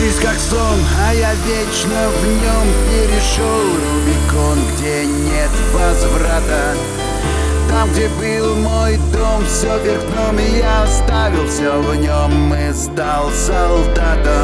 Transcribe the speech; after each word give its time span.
Жизнь 0.00 0.22
как 0.22 0.38
сон, 0.38 0.78
а 1.06 1.12
я 1.12 1.34
вечно 1.34 2.08
в 2.08 2.24
нем 2.24 2.66
перешел. 2.88 3.66
Рубикон, 3.76 4.58
где 4.72 5.04
нет 5.04 5.50
возврата. 5.74 6.74
Там, 7.68 7.90
где 7.92 8.08
был 8.08 8.56
мой 8.56 8.96
дом, 9.12 9.44
все 9.44 9.78
вверх 9.78 10.02
дном 10.10 10.38
я 10.38 10.84
оставил 10.84 11.46
все 11.46 11.78
в 11.82 11.94
нем 11.96 12.54
и 12.54 12.72
стал 12.72 13.30
солдатом 13.30 14.39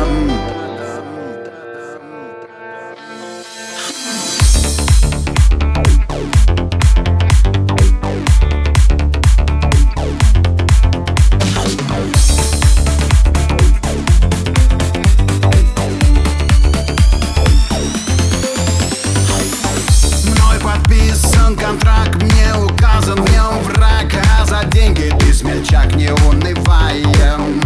подписан 21.47 21.57
контракт, 21.57 22.23
мне 22.23 22.55
указан 22.55 23.23
в 23.23 23.33
нем 23.33 23.63
враг 23.65 24.13
А 24.39 24.45
за 24.45 24.65
деньги 24.65 25.13
ты 25.19 25.33
смельчак, 25.33 25.95
не 25.95 26.11
унываем 26.11 27.63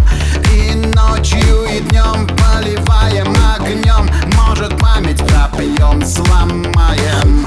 И 0.52 0.74
ночью, 0.74 1.64
и 1.64 1.80
днем 1.80 2.26
поливаем 2.26 3.34
огнем 3.54 4.08
Может 4.36 4.78
память 4.78 5.18
пропьем, 5.26 6.04
сломаем 6.04 7.39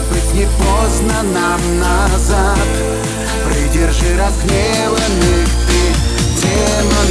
может 0.00 0.12
быть 0.12 0.34
не 0.34 0.46
поздно 0.46 1.22
нам 1.22 1.60
назад. 1.78 2.58
Придержи 3.46 4.16
разгневанных 4.16 5.48
ты 5.66 5.80
демонов 6.40 7.09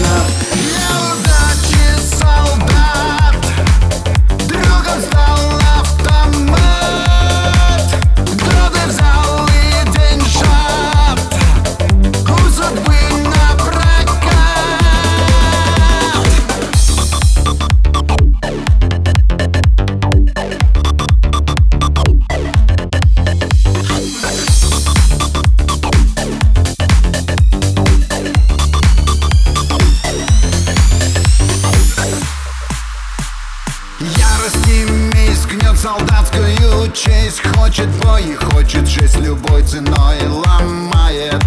солдатскую 35.80 36.92
честь 36.92 37.42
Хочет 37.56 37.88
бой 38.04 38.36
хочет 38.36 38.86
жизнь 38.88 39.24
любой 39.24 39.64
ценой 39.64 40.18
ломает. 40.28 41.44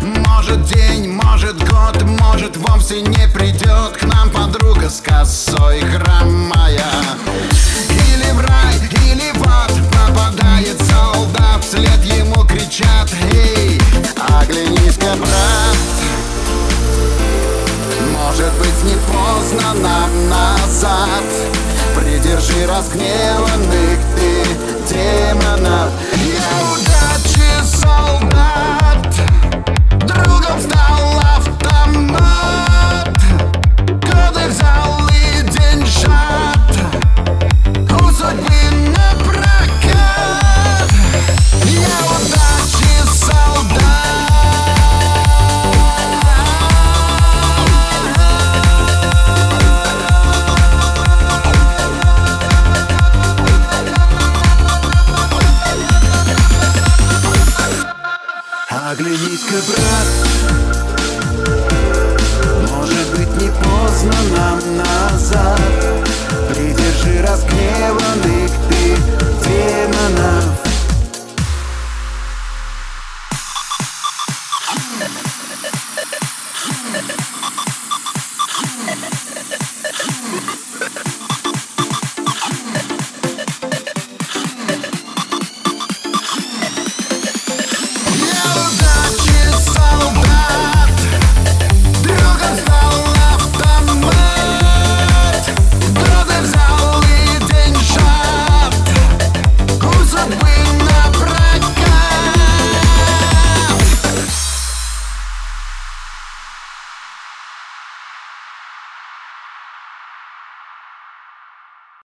Может 0.00 0.64
день, 0.66 1.10
может 1.10 1.56
год, 1.68 2.00
может 2.02 2.56
вовсе 2.56 3.00
не 3.00 3.28
придет 3.28 3.96
К 3.98 4.04
нам 4.04 4.30
подруга 4.30 4.88
с 4.88 5.00
косой 5.00 5.80
хромая. 5.80 6.84
Или 7.90 8.30
в 8.32 8.40
рай, 8.40 8.76
или 9.04 9.32
в 9.36 9.42
ад 9.48 9.72
попадает 9.90 10.80
солдат 10.82 11.64
Вслед 11.64 12.04
ему 12.04 12.44
кричат, 12.44 13.10
эй, 13.32 13.80
оглянись-ка, 14.40 15.16
брат 15.18 15.76
может 18.12 18.52
быть 18.58 18.84
не 18.84 18.96
поздно 19.06 19.72
нам 19.82 20.28
назад 20.28 21.05
разгневанных 22.76 23.98
ты 24.16 24.92
демонов 24.92 25.90
Оглянись-ка, 58.98 59.56
брат, 59.68 60.65